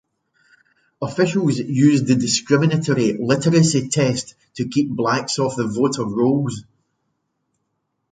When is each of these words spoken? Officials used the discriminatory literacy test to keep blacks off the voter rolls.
Officials 0.99 1.59
used 1.59 2.07
the 2.07 2.15
discriminatory 2.15 3.15
literacy 3.19 3.87
test 3.89 4.33
to 4.55 4.67
keep 4.67 4.89
blacks 4.89 5.37
off 5.37 5.55
the 5.55 5.67
voter 5.67 6.03
rolls. 6.05 6.63